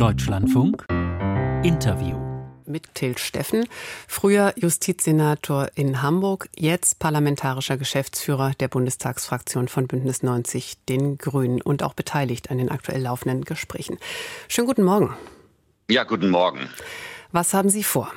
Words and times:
Deutschlandfunk 0.00 0.86
Interview 1.62 2.16
mit 2.64 2.94
Till 2.94 3.18
Steffen, 3.18 3.66
früher 4.08 4.54
Justizsenator 4.56 5.68
in 5.74 6.00
Hamburg, 6.00 6.48
jetzt 6.56 6.98
parlamentarischer 6.98 7.76
Geschäftsführer 7.76 8.52
der 8.60 8.68
Bundestagsfraktion 8.68 9.68
von 9.68 9.88
Bündnis 9.88 10.22
90 10.22 10.78
Den 10.88 11.18
Grünen 11.18 11.60
und 11.60 11.82
auch 11.82 11.92
beteiligt 11.92 12.50
an 12.50 12.56
den 12.56 12.70
aktuell 12.70 13.02
laufenden 13.02 13.44
Gesprächen. 13.44 13.98
Schönen 14.48 14.68
guten 14.68 14.84
Morgen. 14.84 15.14
Ja, 15.90 16.04
guten 16.04 16.30
Morgen. 16.30 16.70
Was 17.30 17.52
haben 17.52 17.68
Sie 17.68 17.84
vor? 17.84 18.10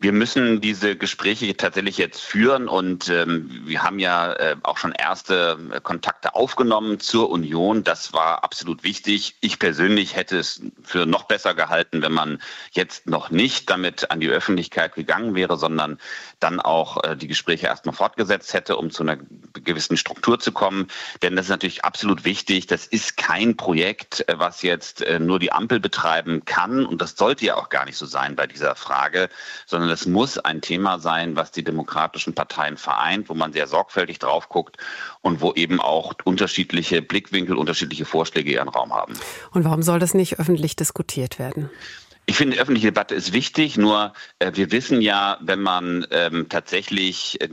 Wir 0.00 0.12
müssen 0.12 0.60
diese 0.60 0.94
Gespräche 0.94 1.56
tatsächlich 1.56 1.98
jetzt 1.98 2.20
führen 2.20 2.68
und 2.68 3.08
ähm, 3.08 3.50
wir 3.64 3.82
haben 3.82 3.98
ja 3.98 4.32
äh, 4.32 4.56
auch 4.62 4.78
schon 4.78 4.92
erste 4.92 5.58
äh, 5.72 5.80
Kontakte 5.80 6.36
aufgenommen 6.36 7.00
zur 7.00 7.30
Union. 7.30 7.82
Das 7.82 8.12
war 8.12 8.44
absolut 8.44 8.84
wichtig. 8.84 9.34
Ich 9.40 9.58
persönlich 9.58 10.14
hätte 10.14 10.38
es 10.38 10.62
für 10.84 11.04
noch 11.04 11.24
besser 11.24 11.54
gehalten, 11.54 12.00
wenn 12.00 12.12
man 12.12 12.40
jetzt 12.70 13.08
noch 13.08 13.30
nicht 13.30 13.70
damit 13.70 14.12
an 14.12 14.20
die 14.20 14.28
Öffentlichkeit 14.28 14.94
gegangen 14.94 15.34
wäre, 15.34 15.56
sondern 15.56 15.98
dann 16.38 16.60
auch 16.60 17.02
äh, 17.02 17.16
die 17.16 17.26
Gespräche 17.26 17.66
erstmal 17.66 17.94
fortgesetzt 17.94 18.54
hätte, 18.54 18.76
um 18.76 18.92
zu 18.92 19.02
einer 19.02 19.16
gewissen 19.64 19.96
Struktur 19.96 20.38
zu 20.38 20.52
kommen. 20.52 20.86
Denn 21.22 21.34
das 21.34 21.46
ist 21.46 21.50
natürlich 21.50 21.84
absolut 21.84 22.24
wichtig. 22.24 22.68
Das 22.68 22.86
ist 22.86 23.16
kein 23.16 23.56
Projekt, 23.56 24.28
äh, 24.28 24.38
was 24.38 24.62
jetzt 24.62 25.02
äh, 25.02 25.18
nur 25.18 25.40
die 25.40 25.50
Ampel 25.50 25.80
betreiben 25.80 26.44
kann 26.44 26.86
und 26.86 27.02
das 27.02 27.16
sollte 27.16 27.44
ja 27.44 27.56
auch 27.56 27.68
gar 27.68 27.84
nicht 27.84 27.96
so 27.96 28.06
sein 28.06 28.36
bei 28.36 28.46
dieser 28.46 28.76
Frage, 28.76 29.28
sondern 29.66 29.87
sondern 29.88 29.94
es 29.94 30.06
muss 30.06 30.38
ein 30.38 30.60
Thema 30.60 30.98
sein, 30.98 31.34
was 31.34 31.50
die 31.50 31.64
demokratischen 31.64 32.34
Parteien 32.34 32.76
vereint, 32.76 33.30
wo 33.30 33.34
man 33.34 33.54
sehr 33.54 33.66
sorgfältig 33.66 34.18
drauf 34.18 34.50
guckt 34.50 34.76
und 35.22 35.40
wo 35.40 35.52
eben 35.54 35.80
auch 35.80 36.12
unterschiedliche 36.24 37.00
Blickwinkel, 37.00 37.56
unterschiedliche 37.56 38.04
Vorschläge 38.04 38.52
ihren 38.52 38.68
Raum 38.68 38.92
haben. 38.92 39.14
Und 39.52 39.64
warum 39.64 39.82
soll 39.82 39.98
das 39.98 40.12
nicht 40.12 40.38
öffentlich 40.38 40.76
diskutiert 40.76 41.38
werden? 41.38 41.70
Ich 42.30 42.36
finde, 42.36 42.58
öffentliche 42.58 42.88
Debatte 42.88 43.14
ist 43.14 43.32
wichtig, 43.32 43.78
nur 43.78 44.12
äh, 44.38 44.52
wir 44.52 44.70
wissen 44.70 45.00
ja, 45.00 45.38
wenn 45.40 45.62
man 45.62 46.06
ähm, 46.10 46.50
tatsächlich 46.50 47.40
äh, 47.40 47.48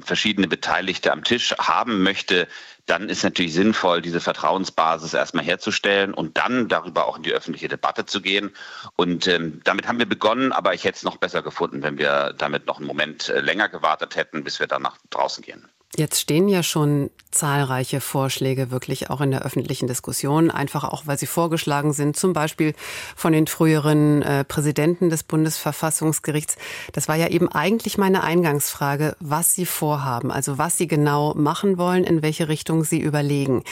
verschiedene 0.00 0.48
Beteiligte 0.48 1.12
am 1.12 1.22
Tisch 1.22 1.54
haben 1.58 2.02
möchte, 2.02 2.48
dann 2.86 3.08
ist 3.08 3.22
natürlich 3.22 3.54
sinnvoll, 3.54 4.02
diese 4.02 4.20
Vertrauensbasis 4.20 5.14
erstmal 5.14 5.44
herzustellen 5.44 6.12
und 6.12 6.38
dann 6.38 6.66
darüber 6.66 7.06
auch 7.06 7.18
in 7.18 7.22
die 7.22 7.32
öffentliche 7.32 7.68
Debatte 7.68 8.04
zu 8.04 8.20
gehen. 8.20 8.50
Und 8.96 9.28
ähm, 9.28 9.60
damit 9.62 9.86
haben 9.86 10.00
wir 10.00 10.08
begonnen, 10.08 10.50
aber 10.50 10.74
ich 10.74 10.82
hätte 10.82 10.96
es 10.96 11.04
noch 11.04 11.18
besser 11.18 11.42
gefunden, 11.42 11.84
wenn 11.84 11.96
wir 11.96 12.34
damit 12.36 12.66
noch 12.66 12.78
einen 12.78 12.88
Moment 12.88 13.28
äh, 13.28 13.38
länger 13.38 13.68
gewartet 13.68 14.16
hätten, 14.16 14.42
bis 14.42 14.58
wir 14.58 14.66
dann 14.66 14.82
nach 14.82 14.98
draußen 15.10 15.44
gehen. 15.44 15.68
Jetzt 15.94 16.20
stehen 16.20 16.48
ja 16.48 16.62
schon 16.62 17.10
zahlreiche 17.30 18.00
Vorschläge 18.00 18.70
wirklich 18.70 19.08
auch 19.08 19.20
in 19.20 19.30
der 19.30 19.42
öffentlichen 19.42 19.86
Diskussion, 19.86 20.50
einfach 20.50 20.84
auch, 20.84 21.06
weil 21.06 21.18
sie 21.18 21.26
vorgeschlagen 21.26 21.92
sind, 21.92 22.16
zum 22.16 22.32
Beispiel 22.32 22.74
von 23.14 23.32
den 23.32 23.46
früheren 23.46 24.22
äh, 24.22 24.44
Präsidenten 24.44 25.10
des 25.10 25.22
Bundesverfassungsgerichts. 25.22 26.56
Das 26.92 27.08
war 27.08 27.16
ja 27.16 27.28
eben 27.28 27.48
eigentlich 27.48 27.98
meine 27.98 28.24
Eingangsfrage, 28.24 29.16
was 29.20 29.54
Sie 29.54 29.66
vorhaben, 29.66 30.30
also 30.30 30.58
was 30.58 30.76
Sie 30.76 30.86
genau 30.86 31.34
machen 31.34 31.78
wollen, 31.78 32.04
in 32.04 32.20
welche 32.22 32.48
Richtung 32.48 32.84
Sie 32.84 33.00
überlegen. 33.00 33.62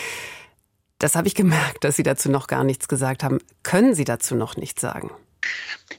Das 0.99 1.17
habe 1.17 1.27
ich 1.27 1.35
gemerkt, 1.35 1.85
dass 1.85 1.97
Sie 1.97 2.05
dazu 2.05 2.31
noch 2.31 2.47
gar 2.47 2.65
nichts 2.65 2.89
gesagt 2.89 3.25
haben. 3.25 3.39
Können 3.63 3.95
Sie 3.95 4.05
dazu 4.05 4.35
noch 4.35 4.57
nichts 4.57 4.81
sagen? 4.81 5.11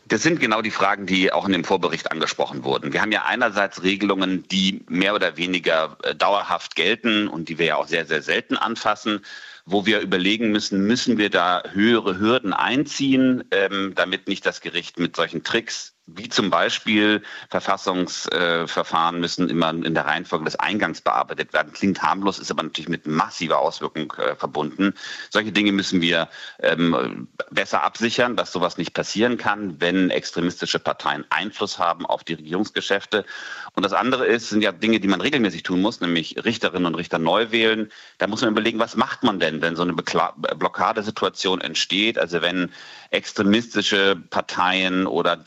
Das 0.08 0.22
sind 0.22 0.40
genau 0.40 0.62
die 0.62 0.72
Fragen, 0.72 1.06
die 1.06 1.32
auch 1.32 1.46
in 1.46 1.52
dem 1.52 1.64
Vorbericht 1.64 2.12
angesprochen 2.12 2.64
wurden. 2.64 2.94
Wir 2.94 3.02
haben 3.02 3.12
ja 3.12 3.24
einerseits 3.26 3.84
Regelungen, 3.84 4.48
die 4.50 4.84
mehr 4.88 5.16
oder 5.16 5.38
weniger 5.38 5.98
äh, 6.04 6.16
dauerhaft 6.16 6.76
gelten 6.76 7.28
und 7.28 7.50
die 7.50 7.58
wir 7.58 7.66
ja 7.66 7.76
auch 7.76 7.88
sehr, 7.88 8.06
sehr 8.06 8.22
selten 8.22 8.58
anfassen 8.58 9.22
wo 9.66 9.86
wir 9.86 10.00
überlegen 10.00 10.52
müssen, 10.52 10.86
müssen 10.86 11.18
wir 11.18 11.30
da 11.30 11.64
höhere 11.72 12.20
Hürden 12.20 12.54
einziehen, 12.54 13.44
ähm, 13.52 13.94
damit 13.96 14.28
nicht 14.28 14.46
das 14.46 14.62
Gericht 14.62 15.00
mit 15.00 15.16
solchen 15.16 15.44
Tricks 15.44 15.95
wie 16.08 16.30
zum 16.30 16.52
Beispiel 16.52 17.24
Verfassungsverfahren 17.50 19.20
müssen 19.20 19.50
immer 19.50 19.72
in 19.72 19.96
der 19.96 20.06
Reihenfolge 20.06 20.46
des 20.46 20.56
Eingangs 20.56 21.02
bearbeitet 21.02 21.52
werden. 21.54 21.74
Klingt 21.74 22.04
harmlos, 22.04 22.38
ist 22.38 22.52
aber 22.52 22.62
natürlich 22.62 22.90
mit 22.90 23.08
massiver 23.08 23.60
Auswirkung 23.60 24.14
äh, 24.14 24.36
verbunden. 24.36 24.94
Solche 25.32 25.52
Dinge 25.52 25.72
müssen 25.72 26.02
wir 26.02 26.30
ähm, 26.60 27.28
besser 27.50 27.84
absichern, 27.84 28.36
dass 28.36 28.52
sowas 28.52 28.78
nicht 28.78 28.94
passieren 28.94 29.38
kann, 29.38 29.82
wenn 29.82 30.12
extremistische 30.12 30.78
Parteien 30.78 31.26
Einfluss 31.30 31.80
haben 31.80 32.06
auf 32.06 32.24
die 32.24 32.34
Regierungsgeschäfte. 32.34 33.26
Und 33.74 33.84
das 33.84 33.94
andere 33.94 34.28
ist, 34.28 34.50
sind 34.50 34.62
ja 34.62 34.72
Dinge, 34.72 35.00
die 35.00 35.08
man 35.08 35.22
regelmäßig 35.22 35.64
tun 35.64 35.82
muss, 35.82 36.02
nämlich 36.02 36.46
Richterinnen 36.46 36.86
und 36.86 36.96
Richter 36.96 37.18
neu 37.18 37.52
wählen. 37.52 37.92
Da 38.20 38.28
muss 38.28 38.42
man 38.42 38.52
überlegen, 38.52 38.78
was 38.78 38.96
macht 38.96 39.24
man 39.24 39.40
denn, 39.40 39.62
wenn 39.64 39.76
so 39.76 39.82
eine 39.82 39.94
Blockadesituation 39.94 41.62
entsteht? 41.62 42.20
Also 42.20 42.42
wenn 42.44 42.72
extremistische 43.10 44.16
Parteien 44.30 45.08
oder 45.08 45.44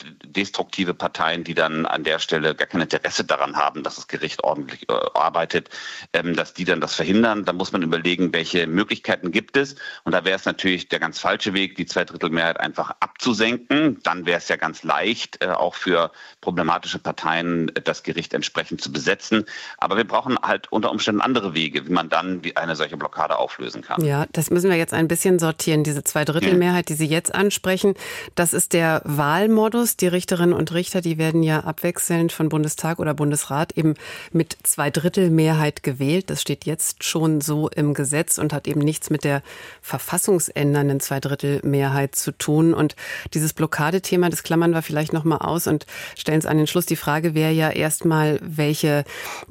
destruktive 0.49 0.95
Parteien, 0.95 1.43
die 1.43 1.53
dann 1.53 1.85
an 1.85 2.03
der 2.03 2.17
Stelle 2.17 2.55
gar 2.55 2.67
kein 2.67 2.81
Interesse 2.81 3.23
daran 3.23 3.55
haben, 3.55 3.83
dass 3.83 3.95
das 3.95 4.07
Gericht 4.07 4.43
ordentlich 4.43 4.89
äh, 4.89 4.93
arbeitet, 5.13 5.69
ähm, 6.11 6.35
dass 6.35 6.55
die 6.55 6.65
dann 6.65 6.81
das 6.81 6.95
verhindern. 6.95 7.45
Da 7.45 7.53
muss 7.53 7.71
man 7.71 7.83
überlegen, 7.83 8.33
welche 8.33 8.65
Möglichkeiten 8.65 9.31
gibt 9.31 9.57
es. 9.57 9.75
Und 10.05 10.13
da 10.13 10.25
wäre 10.25 10.35
es 10.35 10.45
natürlich 10.45 10.89
der 10.89 10.99
ganz 10.99 11.19
falsche 11.19 11.53
Weg, 11.53 11.75
die 11.75 11.85
Zweidrittelmehrheit 11.85 12.59
einfach 12.59 12.95
abzusenken. 12.99 13.99
Dann 14.01 14.25
wäre 14.25 14.39
es 14.39 14.47
ja 14.47 14.55
ganz 14.55 14.81
leicht, 14.81 15.43
äh, 15.43 15.49
auch 15.49 15.75
für 15.75 16.11
problematische 16.41 16.97
Parteien 16.97 17.69
äh, 17.75 17.81
das 17.81 18.01
Gericht 18.01 18.33
entsprechend 18.33 18.81
zu 18.81 18.91
besetzen. 18.91 19.45
Aber 19.77 19.97
wir 19.97 20.05
brauchen 20.05 20.37
halt 20.41 20.71
unter 20.71 20.89
Umständen 20.89 21.21
andere 21.21 21.53
Wege, 21.53 21.85
wie 21.85 21.91
man 21.91 22.09
dann 22.09 22.41
eine 22.55 22.75
solche 22.75 22.97
Blockade 22.97 23.37
auflösen 23.37 23.83
kann. 23.83 24.03
Ja, 24.03 24.25
das 24.31 24.49
müssen 24.49 24.71
wir 24.71 24.77
jetzt 24.77 24.93
ein 24.93 25.07
bisschen 25.07 25.37
sortieren. 25.37 25.83
Diese 25.83 26.03
Zweidrittelmehrheit, 26.03 26.89
die 26.89 26.95
Sie 26.95 27.05
jetzt 27.05 27.35
ansprechen, 27.35 27.93
das 28.33 28.53
ist 28.53 28.73
der 28.73 29.03
Wahlmodus. 29.05 29.95
Die 29.95 30.07
Richterinnen 30.39 30.57
und 30.57 30.73
Richter, 30.73 31.01
die 31.01 31.17
werden 31.17 31.43
ja 31.43 31.59
abwechselnd 31.65 32.31
von 32.31 32.47
Bundestag 32.47 32.99
oder 32.99 33.13
Bundesrat 33.13 33.73
eben 33.77 33.95
mit 34.31 34.55
Zweidrittelmehrheit 34.63 35.83
gewählt. 35.83 36.29
Das 36.29 36.41
steht 36.41 36.63
jetzt 36.65 37.03
schon 37.03 37.41
so 37.41 37.67
im 37.67 37.93
Gesetz 37.93 38.37
und 38.37 38.53
hat 38.53 38.65
eben 38.65 38.79
nichts 38.79 39.09
mit 39.09 39.25
der 39.25 39.43
verfassungsändernden 39.81 41.01
Zweidrittelmehrheit 41.01 42.15
zu 42.15 42.31
tun. 42.31 42.73
Und 42.73 42.95
dieses 43.33 43.51
Blockadethema, 43.51 44.29
das 44.29 44.43
klammern 44.43 44.71
wir 44.71 44.81
vielleicht 44.81 45.11
noch 45.11 45.25
mal 45.25 45.39
aus 45.39 45.67
und 45.67 45.85
stellen 46.17 46.39
es 46.39 46.45
an 46.45 46.57
den 46.57 46.67
Schluss. 46.67 46.85
Die 46.85 46.95
Frage 46.95 47.33
wäre 47.35 47.51
ja 47.51 47.69
erstmal, 47.69 48.39
welche 48.41 49.03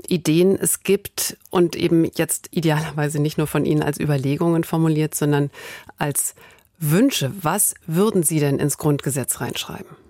Ideen 0.07 0.57
es 0.59 0.85
gibt 0.85 1.37
und 1.51 1.77
eben 1.77 2.07
jetzt 2.17 2.49
idealerweise 2.51 3.21
nicht 3.21 3.37
nur 3.37 3.47
von 3.47 3.67
Ihnen 3.67 3.83
als 3.83 4.01
Überlegungen 4.01 4.65
formuliert, 4.65 5.15
sondern 5.15 5.51
als 5.99 6.35
Wünsche. 6.79 7.31
Was 7.43 7.75
würden 7.87 8.23
Sie 8.23 8.41
denn 8.41 8.59
ins 8.59 8.79
Grundgesetz 8.79 9.43
reinschreiben? 9.43 10.08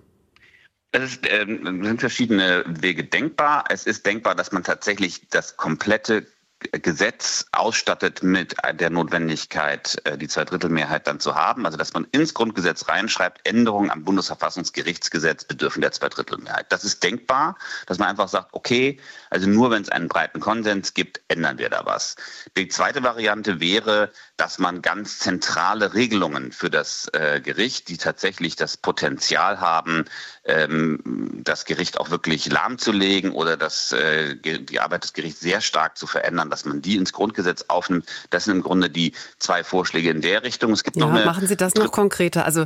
Es 0.91 1.13
ist, 1.13 1.27
äh, 1.27 1.45
sind 1.45 1.99
verschiedene 1.99 2.63
Wege 2.67 3.03
denkbar. 3.03 3.65
Es 3.69 3.85
ist 3.85 4.05
denkbar, 4.05 4.35
dass 4.35 4.51
man 4.51 4.63
tatsächlich 4.63 5.27
das 5.29 5.55
komplette 5.55 6.25
Gesetz 6.59 7.45
ausstattet 7.51 8.21
mit 8.21 8.55
der 8.73 8.89
Notwendigkeit, 8.89 10.01
äh, 10.03 10.17
die 10.17 10.27
Zweidrittelmehrheit 10.27 11.07
dann 11.07 11.19
zu 11.19 11.35
haben. 11.35 11.65
Also 11.65 11.77
dass 11.77 11.93
man 11.93 12.05
ins 12.11 12.33
Grundgesetz 12.33 12.87
reinschreibt, 12.89 13.47
Änderungen 13.47 13.89
am 13.89 14.03
Bundesverfassungsgerichtsgesetz 14.03 15.45
bedürfen 15.45 15.81
der 15.81 15.91
Zweidrittelmehrheit. 15.91 16.71
Das 16.71 16.83
ist 16.83 17.01
denkbar, 17.03 17.57
dass 17.85 17.97
man 17.97 18.09
einfach 18.09 18.27
sagt, 18.27 18.49
okay, 18.51 18.99
also 19.29 19.47
nur 19.47 19.71
wenn 19.71 19.81
es 19.81 19.89
einen 19.89 20.09
breiten 20.09 20.39
Konsens 20.41 20.93
gibt, 20.93 21.21
ändern 21.29 21.57
wir 21.57 21.69
da 21.69 21.85
was. 21.85 22.15
Die 22.57 22.67
zweite 22.67 23.03
Variante 23.03 23.59
wäre, 23.59 24.11
dass 24.35 24.59
man 24.59 24.81
ganz 24.81 25.19
zentrale 25.19 25.93
Regelungen 25.93 26.51
für 26.51 26.69
das 26.69 27.09
äh, 27.13 27.41
Gericht, 27.41 27.89
die 27.89 27.97
tatsächlich 27.97 28.55
das 28.55 28.77
Potenzial 28.77 29.61
haben, 29.61 30.05
ähm, 30.45 31.41
das 31.43 31.65
Gericht 31.65 31.99
auch 31.99 32.09
wirklich 32.09 32.49
lahmzulegen 32.49 33.31
oder 33.31 33.57
das, 33.57 33.91
äh, 33.91 34.35
die 34.35 34.79
Arbeit 34.79 35.03
des 35.03 35.13
Gerichts 35.13 35.39
sehr 35.39 35.61
stark 35.61 35.97
zu 35.97 36.07
verändern, 36.07 36.48
dass 36.49 36.65
man 36.65 36.81
die 36.81 36.95
ins 36.95 37.13
Grundgesetz 37.13 37.65
aufnimmt. 37.67 38.05
Das 38.29 38.45
sind 38.45 38.57
im 38.57 38.63
Grunde 38.63 38.89
die 38.89 39.13
zwei 39.37 39.63
Vorschläge 39.63 40.09
in 40.09 40.21
der 40.21 40.43
Richtung. 40.43 40.71
Es 40.71 40.83
gibt 40.83 40.97
ja, 40.97 41.05
noch 41.05 41.13
eine 41.13 41.25
machen 41.25 41.47
Sie 41.47 41.57
das 41.57 41.75
noch 41.75 41.91
konkreter. 41.91 42.45
Also 42.45 42.65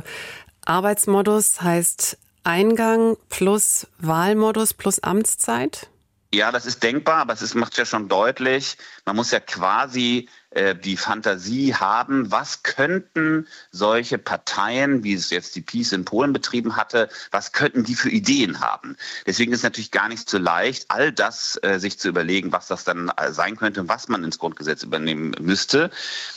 Arbeitsmodus 0.64 1.60
heißt 1.60 2.18
Eingang 2.44 3.16
plus 3.30 3.86
Wahlmodus 3.98 4.74
plus 4.74 5.02
Amtszeit? 5.02 5.88
Ja, 6.34 6.50
das 6.50 6.66
ist 6.66 6.82
denkbar, 6.82 7.18
aber 7.18 7.34
es 7.34 7.54
macht 7.54 7.78
ja 7.78 7.84
schon 7.84 8.08
deutlich, 8.08 8.76
man 9.04 9.14
muss 9.14 9.30
ja 9.30 9.38
quasi 9.38 10.28
äh, 10.50 10.74
die 10.74 10.96
Fantasie 10.96 11.76
haben, 11.76 12.32
was 12.32 12.64
könnten 12.64 13.46
solche 13.70 14.18
Parteien, 14.18 15.04
wie 15.04 15.14
es 15.14 15.30
jetzt 15.30 15.54
die 15.54 15.60
Peace 15.60 15.92
in 15.92 16.04
Polen 16.04 16.32
betrieben 16.32 16.74
hatte, 16.74 17.08
was 17.30 17.52
könnten 17.52 17.84
die 17.84 17.94
für 17.94 18.10
Ideen 18.10 18.58
haben? 18.58 18.96
Deswegen 19.28 19.52
ist 19.52 19.60
es 19.60 19.62
natürlich 19.62 19.92
gar 19.92 20.08
nicht 20.08 20.28
so 20.28 20.38
leicht, 20.38 20.86
all 20.88 21.12
das 21.12 21.56
äh, 21.62 21.78
sich 21.78 22.00
zu 22.00 22.08
überlegen, 22.08 22.50
was 22.50 22.66
das 22.66 22.82
dann 22.82 23.12
äh, 23.16 23.30
sein 23.30 23.54
könnte 23.54 23.80
und 23.80 23.88
was 23.88 24.08
man 24.08 24.24
ins 24.24 24.40
Grundgesetz 24.40 24.82
übernehmen 24.82 25.36
müsste. 25.40 25.88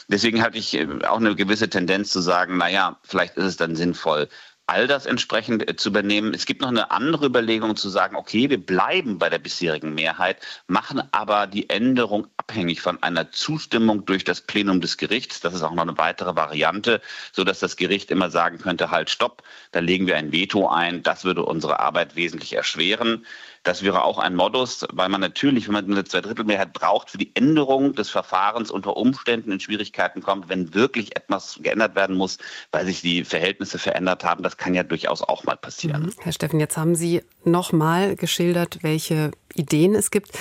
Deswegen 0.10 0.44
hatte 0.44 0.60
ich 0.60 0.76
äh, 0.76 0.88
auch 1.08 1.18
eine 1.18 1.36
gewisse 1.36 1.72
Tendenz 1.72 2.12
zu 2.12 2.22
sagen, 2.22 2.58
naja, 2.58 3.00
vielleicht 3.02 3.36
ist 3.38 3.46
es 3.46 3.58
dann 3.58 3.76
sinnvoll, 3.76 4.30
all 4.68 4.86
das 4.86 5.06
entsprechend 5.06 5.68
äh, 5.68 5.76
zu 5.76 5.90
übernehmen. 5.90 6.34
Es 6.34 6.46
gibt 6.46 6.62
noch 6.62 6.68
eine 6.68 6.92
andere 6.92 7.26
Überlegung 7.26 7.76
zu 7.78 7.90
sagen, 7.90 8.16
okay, 8.16 8.50
wir 8.50 8.64
bleiben 8.64 9.18
bei 9.18 9.30
der 9.30 9.40
bisherigen 9.40 9.96
Mehrheit, 9.96 10.38
machen 10.68 11.02
aber 11.12 11.48
die 11.48 11.70
Änderung 11.70 12.28
abhängig 12.36 12.82
von 12.82 13.02
einer 13.02 13.32
Zustimmung 13.32 14.06
durch 14.06 14.26
das 14.26 14.42
Plenum 14.42 14.82
des 14.82 14.98
Gerichts. 14.98 15.40
Das 15.40 15.54
ist 15.54 15.64
auch 15.64 15.74
noch 15.74 15.84
eine 15.84 15.98
weitere 15.98 16.36
Variante, 16.36 17.02
so 17.32 17.46
dass 17.46 17.60
das 17.60 17.78
Gericht 17.78 18.12
immer 18.12 18.30
sagen 18.30 18.58
könnte, 18.58 18.92
halt, 18.92 19.10
stopp, 19.10 19.42
da 19.72 19.80
legen 19.80 20.06
wir 20.06 20.18
ein 20.18 20.34
Veto 20.34 20.68
ein. 20.68 21.02
Das 21.02 21.24
würde 21.24 21.44
unsere 21.44 21.80
Arbeit 21.80 22.16
wesentlich 22.16 22.54
erschweren. 22.54 23.26
Das 23.64 23.84
wäre 23.84 24.04
auch 24.04 24.18
ein 24.18 24.36
Modus, 24.36 24.86
weil 24.94 25.10
man 25.10 25.20
natürlich, 25.20 25.68
wenn 25.68 25.74
man 25.74 25.92
eine 25.92 26.06
Zweidrittelmehrheit 26.06 26.72
braucht, 26.74 27.10
für 27.10 27.18
die 27.18 27.36
Änderung 27.36 27.94
des 27.96 28.10
Verfahrens 28.10 28.72
unter 28.72 28.96
Umständen 28.96 29.52
in 29.52 29.60
Schwierigkeiten 29.60 30.22
kommt, 30.22 30.48
wenn 30.48 30.74
wirklich 30.74 31.18
etwas 31.18 31.60
geändert 31.62 31.96
werden 31.96 32.16
muss, 32.16 32.38
weil 32.72 32.86
sich 32.86 33.02
die 33.02 33.26
Verhältnisse 33.26 33.78
verändert 33.78 34.24
haben. 34.24 34.44
Das 34.44 34.57
kann 34.58 34.74
ja 34.74 34.84
durchaus 34.84 35.22
auch 35.22 35.44
mal 35.44 35.56
passieren. 35.56 36.04
Mhm. 36.04 36.14
Herr 36.20 36.32
Steffen, 36.32 36.60
jetzt 36.60 36.78
haben 36.78 36.96
Sie 36.96 37.22
noch 37.44 37.72
mal 37.72 38.16
geschildert, 38.16 38.80
welche 38.82 39.32
Ideen 39.54 39.96
es 39.96 40.12
gibt. 40.12 40.32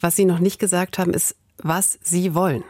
Was 0.00 0.16
Sie 0.16 0.24
noch 0.24 0.38
nicht 0.38 0.58
gesagt 0.58 0.98
haben, 0.98 1.14
ist, 1.14 1.36
was 1.58 1.98
Sie 2.02 2.34
wollen. 2.34 2.64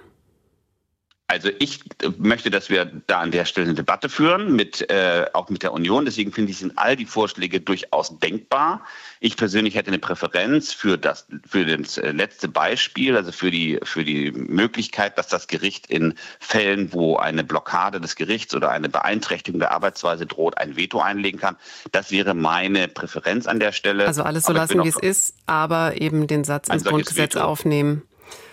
Also 1.27 1.49
ich 1.59 1.81
äh, 2.03 2.11
möchte, 2.19 2.51
dass 2.51 2.69
wir 2.69 2.85
da 3.07 3.21
an 3.21 3.31
der 3.31 3.47
Stelle 3.47 3.67
eine 3.67 3.75
Debatte 3.75 4.11
führen, 4.11 4.55
mit, 4.55 4.89
äh, 4.91 5.25
auch 5.33 5.49
mit 5.49 5.63
der 5.63 5.73
Union. 5.73 6.05
Deswegen 6.05 6.33
finde 6.33 6.51
ich, 6.53 6.59
sind 6.59 6.77
all 6.77 6.97
die 6.97 7.07
Vorschläge 7.07 7.61
durchaus 7.61 8.19
denkbar. 8.19 8.85
Ich 9.21 9.39
persönlich 9.39 9.75
hätte 9.75 9.89
eine 9.89 9.99
Präferenz 9.99 10.75
für 10.75 10.99
das, 10.99 11.27
für 11.49 11.65
das 11.65 11.97
äh, 11.97 12.11
letzte 12.11 12.49
Beispiel, 12.49 13.17
also 13.17 13.33
für 13.33 13.51
die, 13.51 13.81
für 13.83 14.05
die 14.05 14.33
Möglichkeit, 14.33 15.17
dass 15.17 15.29
das 15.29 15.47
Gericht 15.49 15.87
in 15.87 16.15
Fällen, 16.41 16.93
wo 16.93 17.17
eine 17.17 17.43
Blockade 17.43 18.03
des 18.03 18.17
Gerichts 18.17 18.55
oder 18.55 18.71
eine 18.71 18.91
Beeinträchtigung 18.91 19.61
der 19.61 19.73
Arbeitsweise 19.73 20.27
droht, 20.27 20.59
ein 20.59 20.77
Veto 20.77 21.01
einlegen 21.01 21.41
kann. 21.41 21.57
Das 21.91 22.11
wäre 22.11 22.35
meine 22.35 22.87
Präferenz 22.87 23.47
an 23.47 23.61
der 23.61 23.73
Stelle. 23.73 24.07
Also 24.07 24.25
alles 24.25 24.45
so 24.45 24.53
lassen, 24.53 24.85
wie 24.85 24.89
es 24.89 24.99
ist, 24.99 25.37
aber 25.47 25.99
eben 26.03 26.27
den 26.27 26.45
Satz 26.45 26.69
ins 26.69 26.85
Grundgesetz 26.85 27.35
Veto. 27.35 27.47
aufnehmen. 27.47 28.03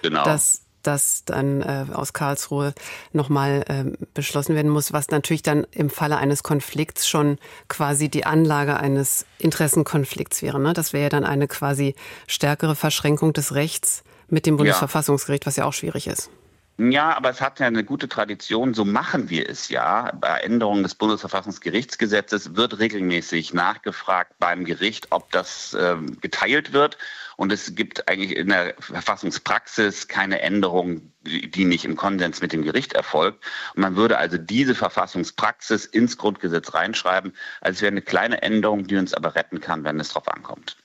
Genau. 0.01 0.23
Das 0.23 0.61
das 0.83 1.23
dann 1.25 1.61
äh, 1.61 1.85
aus 1.93 2.13
Karlsruhe 2.13 2.73
nochmal 3.13 3.63
äh, 3.67 3.97
beschlossen 4.13 4.55
werden 4.55 4.69
muss, 4.69 4.93
was 4.93 5.09
natürlich 5.09 5.43
dann 5.43 5.65
im 5.71 5.89
Falle 5.89 6.17
eines 6.17 6.43
Konflikts 6.43 7.07
schon 7.07 7.37
quasi 7.67 8.09
die 8.09 8.25
Anlage 8.25 8.77
eines 8.77 9.25
Interessenkonflikts 9.39 10.41
wäre. 10.41 10.59
Ne? 10.59 10.73
Das 10.73 10.93
wäre 10.93 11.03
ja 11.03 11.09
dann 11.09 11.25
eine 11.25 11.47
quasi 11.47 11.95
stärkere 12.27 12.75
Verschränkung 12.75 13.33
des 13.33 13.55
Rechts 13.55 14.03
mit 14.27 14.45
dem 14.45 14.57
Bundesverfassungsgericht, 14.57 15.45
was 15.45 15.57
ja 15.57 15.65
auch 15.65 15.73
schwierig 15.73 16.07
ist. 16.07 16.29
Ja, 16.77 17.15
aber 17.15 17.29
es 17.29 17.41
hat 17.41 17.59
ja 17.59 17.67
eine 17.67 17.83
gute 17.83 18.09
Tradition, 18.09 18.73
so 18.73 18.85
machen 18.85 19.29
wir 19.29 19.47
es 19.47 19.69
ja. 19.69 20.11
Bei 20.19 20.39
Änderungen 20.39 20.81
des 20.81 20.95
Bundesverfassungsgerichtsgesetzes 20.95 22.55
wird 22.55 22.79
regelmäßig 22.79 23.53
nachgefragt 23.53 24.33
beim 24.39 24.65
Gericht, 24.65 25.07
ob 25.11 25.31
das 25.31 25.73
äh, 25.73 25.97
geteilt 26.21 26.73
wird. 26.73 26.97
Und 27.37 27.51
es 27.51 27.75
gibt 27.75 28.07
eigentlich 28.07 28.35
in 28.35 28.49
der 28.49 28.75
Verfassungspraxis 28.79 30.07
keine 30.07 30.41
Änderung, 30.41 31.11
die 31.23 31.65
nicht 31.65 31.85
im 31.85 31.95
Konsens 31.95 32.41
mit 32.41 32.53
dem 32.53 32.63
Gericht 32.63 32.93
erfolgt. 32.93 33.43
Und 33.75 33.81
man 33.81 33.95
würde 33.95 34.17
also 34.17 34.37
diese 34.37 34.73
Verfassungspraxis 34.73 35.85
ins 35.85 36.17
Grundgesetz 36.17 36.73
reinschreiben. 36.73 37.33
Also 37.61 37.77
es 37.77 37.81
wäre 37.81 37.91
eine 37.91 38.01
kleine 38.01 38.41
Änderung, 38.41 38.87
die 38.87 38.95
uns 38.95 39.13
aber 39.13 39.35
retten 39.35 39.59
kann, 39.59 39.83
wenn 39.83 39.99
es 39.99 40.09
darauf 40.09 40.27
ankommt. 40.27 40.77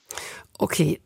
Okay, 0.58 1.00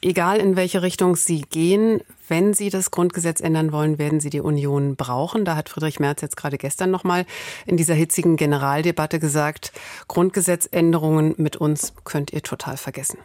egal 0.00 0.38
in 0.38 0.56
welche 0.56 0.82
Richtung 0.82 1.16
Sie 1.16 1.42
gehen, 1.42 2.02
wenn 2.28 2.54
Sie 2.54 2.70
das 2.70 2.90
Grundgesetz 2.90 3.40
ändern 3.40 3.72
wollen, 3.72 3.98
werden 3.98 4.20
Sie 4.20 4.30
die 4.30 4.40
Union 4.40 4.96
brauchen. 4.96 5.44
Da 5.44 5.56
hat 5.56 5.68
Friedrich 5.68 6.00
Merz 6.00 6.22
jetzt 6.22 6.36
gerade 6.36 6.58
gestern 6.58 6.90
nochmal 6.90 7.26
in 7.66 7.76
dieser 7.76 7.94
hitzigen 7.94 8.36
Generaldebatte 8.36 9.18
gesagt, 9.18 9.72
Grundgesetzänderungen 10.08 11.34
mit 11.36 11.56
uns 11.56 11.94
könnt 12.04 12.32
ihr 12.32 12.42
total 12.42 12.76
vergessen. 12.76 13.18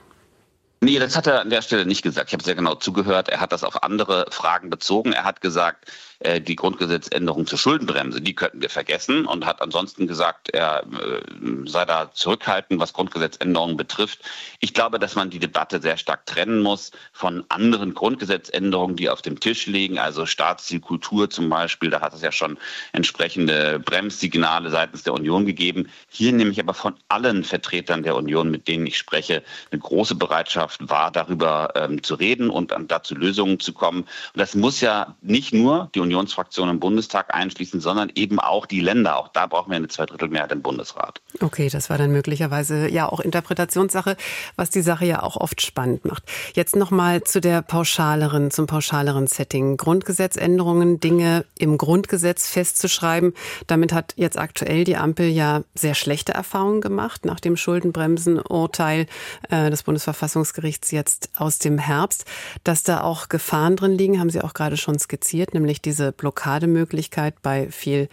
Nee, 0.82 0.98
das 0.98 1.18
hat 1.18 1.28
er 1.28 1.42
an 1.42 1.50
der 1.50 1.62
Stelle 1.62 1.86
nicht 1.86 2.04
gesagt. 2.04 2.30
Ich 2.30 2.34
habe 2.34 2.44
sehr 2.44 2.56
genau 2.56 2.76
zugehört. 2.76 3.28
Er 3.28 3.42
hat 3.42 3.52
das 3.52 3.64
auf 3.64 3.84
andere 3.84 4.28
Fragen 4.32 4.70
bezogen. 4.70 5.12
Er 5.12 5.26
hat 5.26 5.42
gesagt, 5.42 5.92
äh, 6.20 6.42
die 6.42 6.58
Grundgesetzänderung 6.58 7.48
zur 7.48 7.58
Schuldenbremse, 7.58 8.20
die 8.20 8.36
könnten 8.36 8.62
wir 8.62 8.70
vergessen 8.70 9.26
und 9.26 9.46
hat 9.46 9.62
ansonsten 9.62 10.06
gesagt, 10.06 10.50
er 10.50 10.84
äh, 10.84 11.22
sei 11.66 11.86
da 11.86 12.12
zurückhaltend, 12.12 12.82
was 12.82 12.92
Grundgesetzänderungen 12.92 13.78
betrifft. 13.78 14.20
Ich 14.60 14.74
glaube, 14.74 15.00
dass 15.00 15.16
man 15.16 15.30
die 15.30 15.40
Debatte 15.40 15.82
sehr 15.82 15.96
stark 15.96 16.26
trennen 16.26 16.62
muss 16.62 16.92
von 17.14 17.46
anderen 17.48 17.94
Grundgesetzänderungen, 17.94 18.98
die 18.98 19.10
auf 19.10 19.22
dem 19.22 19.40
Tisch 19.40 19.66
liegen, 19.66 19.98
also 19.98 20.26
Staatsziel 20.26 20.82
Kultur 20.82 21.30
zum 21.30 21.48
Beispiel. 21.48 21.90
Da 21.90 22.02
hat 22.02 22.14
es 22.14 22.22
ja 22.22 22.34
schon 22.34 22.58
entsprechende 22.92 23.80
Bremssignale 23.80 24.72
seitens 24.72 25.04
der 25.04 25.14
Union 25.14 25.46
gegeben. 25.46 25.90
Hier 26.10 26.34
nehme 26.34 26.52
ich 26.52 26.60
aber 26.60 26.74
von 26.74 26.96
allen 27.08 27.46
Vertretern 27.46 28.04
der 28.04 28.18
Union, 28.18 28.52
mit 28.52 28.68
denen 28.68 28.86
ich 28.86 28.98
spreche, 28.98 29.42
eine 29.72 29.80
große 29.80 30.16
Bereitschaft 30.16 30.90
wahr, 30.90 31.12
darüber 31.12 31.72
ähm, 31.76 32.04
zu 32.04 32.16
reden 32.16 32.50
und 32.50 32.74
dazu 32.90 33.16
Lösungen 33.16 33.62
zu 33.62 33.72
kommen. 33.72 34.02
Und 34.02 34.10
das 34.36 34.54
muss 34.54 34.82
ja 34.82 35.16
nicht 35.22 35.54
nur 35.54 35.90
die 35.96 36.02
Union 36.02 36.09
Unionsfraktion 36.10 36.70
im 36.70 36.80
Bundestag 36.80 37.34
einschließen, 37.36 37.80
sondern 37.80 38.12
eben 38.16 38.40
auch 38.40 38.66
die 38.66 38.80
Länder. 38.80 39.18
Auch 39.18 39.28
da 39.28 39.46
brauchen 39.46 39.70
wir 39.70 39.78
eine 39.78 39.88
Zweidrittelmehrheit 39.88 40.52
im 40.52 40.64
Bundesrat. 40.64 41.22
Okay, 41.40 41.70
das 41.70 41.92
war 41.92 42.00
dann 42.00 42.12
möglicherweise 42.12 42.90
ja 42.90 43.08
auch 43.08 43.20
Interpretationssache, 43.20 44.18
was 44.56 44.72
die 44.72 44.82
Sache 44.82 45.06
ja 45.06 45.22
auch 45.22 45.38
oft 45.38 45.62
spannend 45.62 46.06
macht. 46.06 46.24
Jetzt 46.54 46.76
nochmal 46.76 47.24
zu 47.24 47.42
der 47.42 47.62
pauschaleren, 47.62 48.50
zum 48.50 48.66
pauschaleren 48.66 49.28
Setting. 49.28 49.78
Grundgesetzänderungen, 49.78 51.00
Dinge 51.00 51.46
im 51.58 51.78
Grundgesetz 51.78 52.50
festzuschreiben. 52.50 53.34
Damit 53.68 53.94
hat 53.94 54.14
jetzt 54.16 54.40
aktuell 54.40 54.86
die 54.86 54.98
Ampel 54.98 55.28
ja 55.28 55.62
sehr 55.76 55.94
schlechte 55.94 56.34
Erfahrungen 56.34 56.82
gemacht 56.82 57.26
nach 57.26 57.40
dem 57.40 57.56
Schuldenbremsenurteil 57.56 59.06
äh, 59.50 59.70
des 59.70 59.84
Bundesverfassungsgerichts 59.84 60.90
jetzt 60.90 61.30
aus 61.36 61.60
dem 61.60 61.78
Herbst. 61.78 62.26
Dass 62.64 62.82
da 62.82 63.02
auch 63.02 63.30
Gefahren 63.30 63.76
drin 63.76 63.98
liegen, 63.98 64.20
haben 64.20 64.32
Sie 64.32 64.42
auch 64.42 64.54
gerade 64.54 64.78
schon 64.78 64.98
skizziert, 64.98 65.54
nämlich 65.54 65.82
diese 65.82 65.99
diese 66.00 66.12
Blockademöglichkeit 66.14 67.42
bei 67.42 67.70
viel 67.72 68.08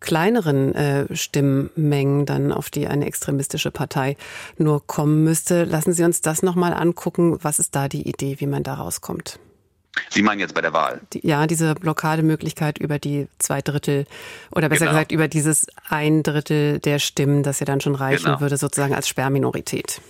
kleineren 0.00 0.74
äh, 0.74 1.16
Stimmmengen 1.16 2.26
dann 2.26 2.52
auf 2.52 2.70
die 2.70 2.86
eine 2.86 3.06
extremistische 3.06 3.70
Partei 3.70 4.16
nur 4.58 4.86
kommen 4.86 5.24
müsste. 5.24 5.64
Lassen 5.64 5.92
Sie 5.92 6.04
uns 6.04 6.20
das 6.20 6.42
nochmal 6.42 6.74
angucken. 6.74 7.38
Was 7.42 7.58
ist 7.58 7.74
da 7.74 7.88
die 7.88 8.08
Idee, 8.08 8.36
wie 8.40 8.46
man 8.46 8.62
da 8.62 8.74
rauskommt? 8.74 9.38
Sie 10.08 10.22
meinen 10.22 10.38
jetzt 10.38 10.54
bei 10.54 10.60
der 10.60 10.72
Wahl? 10.72 11.00
Die, 11.12 11.26
ja, 11.26 11.46
diese 11.46 11.74
Blockademöglichkeit 11.74 12.78
über 12.78 12.98
die 12.98 13.26
zwei 13.38 13.60
Drittel 13.60 14.06
oder 14.50 14.68
besser 14.68 14.86
genau. 14.86 14.92
gesagt 14.92 15.12
über 15.12 15.28
dieses 15.28 15.66
ein 15.88 16.22
Drittel 16.22 16.78
der 16.78 16.98
Stimmen, 16.98 17.42
das 17.42 17.60
ja 17.60 17.66
dann 17.66 17.80
schon 17.80 17.94
reichen 17.94 18.26
genau. 18.26 18.40
würde, 18.40 18.56
sozusagen 18.56 18.94
als 18.94 19.08
Sperrminorität. 19.08 20.00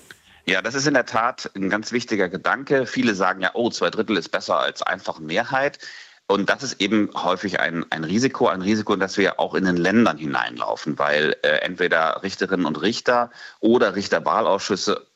Ja, 0.46 0.62
das 0.62 0.74
ist 0.74 0.86
in 0.86 0.94
der 0.94 1.06
Tat 1.06 1.50
ein 1.54 1.70
ganz 1.70 1.92
wichtiger 1.92 2.28
Gedanke. 2.28 2.86
Viele 2.86 3.14
sagen 3.14 3.40
ja, 3.40 3.50
oh, 3.54 3.70
zwei 3.70 3.90
Drittel 3.90 4.16
ist 4.16 4.30
besser 4.30 4.58
als 4.58 4.82
einfach 4.82 5.18
Mehrheit. 5.18 5.78
Und 6.30 6.48
das 6.48 6.62
ist 6.62 6.80
eben 6.80 7.10
häufig 7.14 7.58
ein, 7.58 7.84
ein 7.90 8.04
Risiko, 8.04 8.46
ein 8.46 8.62
Risiko, 8.62 8.94
dass 8.94 9.18
wir 9.18 9.40
auch 9.40 9.56
in 9.56 9.64
den 9.64 9.76
Ländern 9.76 10.16
hineinlaufen, 10.16 10.96
weil 10.96 11.34
äh, 11.42 11.56
entweder 11.62 12.22
Richterinnen 12.22 12.66
und 12.66 12.80
Richter 12.80 13.32
oder 13.58 13.96
Richterwahlausschüsse 13.96 15.06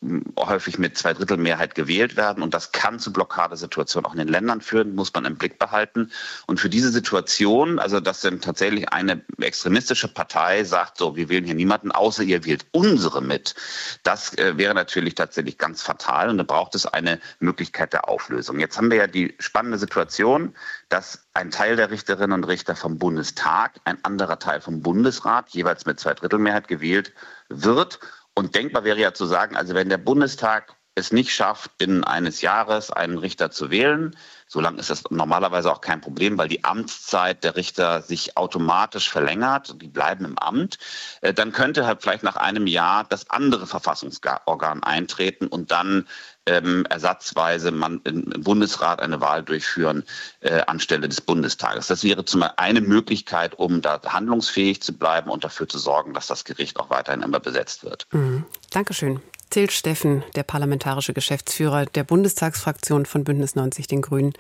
häufig 0.41 0.79
mit 0.81 0.99
Zweidrittelmehrheit 0.99 1.77
gewählt 1.77 2.17
werden. 2.17 2.43
Und 2.43 2.53
das 2.53 2.73
kann 2.73 2.99
zu 2.99 3.13
Blockadesituationen 3.13 4.07
auch 4.07 4.13
in 4.13 4.19
den 4.19 4.27
Ländern 4.27 4.61
führen, 4.61 4.97
muss 4.97 5.15
man 5.15 5.25
im 5.25 5.37
Blick 5.37 5.61
behalten. 5.61 6.11
Und 6.49 6.59
für 6.59 6.69
diese 6.69 6.91
Situation, 6.91 7.79
also 7.79 8.01
dass 8.01 8.21
dann 8.21 8.41
tatsächlich 8.41 8.89
eine 8.89 9.23
extremistische 9.41 10.09
Partei 10.09 10.65
sagt, 10.65 10.99
so, 10.99 11.15
wir 11.15 11.29
wählen 11.29 11.45
hier 11.45 11.55
niemanden, 11.55 11.93
außer 11.93 12.25
ihr 12.25 12.45
wählt 12.45 12.67
unsere 12.73 13.23
mit, 13.23 13.55
das 14.03 14.37
äh, 14.37 14.59
wäre 14.59 14.75
natürlich 14.75 15.15
tatsächlich 15.15 15.59
ganz 15.59 15.81
fatal. 15.81 16.29
Und 16.29 16.39
da 16.39 16.45
braucht 16.45 16.75
es 16.75 16.87
eine 16.87 17.21
Möglichkeit 17.39 17.93
der 17.93 18.09
Auflösung. 18.09 18.59
Jetzt 18.59 18.77
haben 18.77 18.91
wir 18.91 18.99
ja 18.99 19.07
die 19.07 19.37
spannende 19.39 19.79
Situation, 19.79 20.57
dass 20.89 21.04
ein 21.33 21.51
Teil 21.51 21.77
der 21.77 21.91
Richterinnen 21.91 22.33
und 22.33 22.45
Richter 22.45 22.77
vom 22.77 22.99
Bundestag, 22.99 23.81
ein 23.85 24.03
anderer 24.05 24.39
Teil 24.39 24.61
vom 24.61 24.83
Bundesrat, 24.83 25.51
jeweils 25.51 25.87
mit 25.87 26.01
Zweidrittelmehrheit 26.01 26.69
gewählt 26.69 27.13
wird. 27.49 28.01
Und 28.35 28.55
denkbar 28.55 28.85
wäre 28.85 28.99
ja 28.99 29.15
zu 29.15 29.27
sagen, 29.27 29.57
also 29.57 29.75
wenn 29.75 29.89
der 29.89 29.99
Bundestag 29.99 30.77
es 30.97 31.13
nicht 31.13 31.33
schafft, 31.33 31.77
binnen 31.77 32.05
eines 32.05 32.41
Jahres 32.41 32.91
einen 32.91 33.19
Richter 33.19 33.51
zu 33.51 33.71
wählen, 33.71 34.17
so 34.47 34.61
lang 34.61 34.79
ist 34.79 34.91
das 34.91 35.03
normalerweise 35.11 35.73
auch 35.73 35.81
kein 35.81 36.01
Problem, 36.01 36.39
weil 36.39 36.47
die 36.47 36.63
Amtszeit 36.63 37.43
der 37.43 37.57
Richter 37.57 38.03
sich 38.03 38.37
automatisch 38.37 39.11
verlängert, 39.11 39.75
die 39.83 39.89
bleiben 39.89 40.25
im 40.25 40.39
Amt, 40.39 40.79
äh, 41.23 41.35
dann 41.35 41.51
könnte 41.51 41.87
halt 41.87 42.03
vielleicht 42.03 42.23
nach 42.23 42.37
einem 42.37 42.69
Jahr 42.69 43.05
das 43.05 43.29
andere 43.31 43.67
Verfassungsorgan 43.67 44.85
eintreten 44.85 45.49
und 45.49 45.73
dann 45.73 46.07
ähm, 46.47 46.87
ersatzweise 46.89 47.71
man 47.71 48.01
im 48.05 48.25
Bundesrat 48.43 49.01
eine 49.01 49.21
Wahl 49.21 49.43
durchführen 49.43 50.05
äh, 50.41 50.61
anstelle 50.63 51.09
des 51.09 51.21
Bundestages. 51.21 51.87
Das 51.87 52.05
wäre 52.05 52.25
zum 52.25 52.41
Beispiel 52.41 52.55
eine 52.59 52.81
Möglichkeit, 52.81 53.59
um 53.59 53.81
da 53.81 54.01
handlungsfähig 54.03 54.83
zu 54.83 54.97
bleiben 54.97 55.31
und 55.31 55.45
dafür 55.45 55.69
zu 55.69 55.79
sorgen, 55.79 56.15
dass 56.15 56.27
das 56.27 56.45
Gericht 56.45 56.79
auch 56.79 56.91
weiterhin 56.91 57.23
immer 57.23 57.41
besetzt 57.41 57.85
wird. 57.85 58.07
Mhm. 58.13 58.45
Dankeschön. 58.71 59.21
Till 59.51 59.71
Steffen, 59.71 60.25
der 60.35 60.43
parlamentarische 60.43 61.13
Geschäftsführer 61.13 61.87
der 61.87 62.05
Bundestagsfraktion 62.05 63.07
von 63.07 63.25
Bündnis 63.25 63.55
90 63.55 63.87
Den 63.87 64.03
Grünen, 64.03 64.33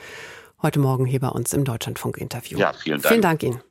heute 0.62 0.80
Morgen 0.80 1.06
hier 1.06 1.20
bei 1.20 1.28
uns 1.28 1.52
im 1.52 1.64
Deutschlandfunk-Interview. 1.64 2.58
Ja, 2.58 2.72
vielen 2.72 3.00
Dank. 3.00 3.08
Vielen 3.12 3.22
Dank 3.22 3.42
Ihnen. 3.42 3.62